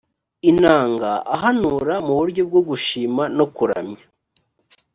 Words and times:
inanga 0.51 1.11
ahanura 1.35 1.95
mu 2.05 2.13
buryo 2.19 2.41
bwo 2.49 2.61
gushima 2.69 3.23
no 3.37 3.45
kuramya 3.55 4.03